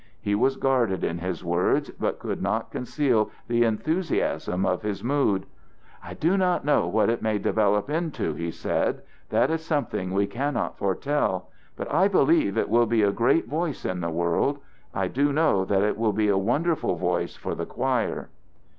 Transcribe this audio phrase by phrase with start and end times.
[0.19, 5.45] He was guarded in his words but could not conceal the enthusiasm of his mood.
[6.03, 10.25] "I do not know what it may develop into," he said, "that is something we
[10.25, 14.57] cannot foretell, but I believe it will be a great voice in the world.
[14.91, 18.29] I do know that it will be a wonderful voice for the choir."